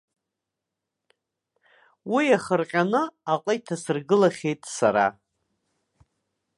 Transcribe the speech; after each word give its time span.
Уи 2.13 2.23
иахырҟьаны 2.31 3.01
аҟы 3.33 3.51
иҭасыргылахьеит 3.57 4.61
сара. 4.75 5.05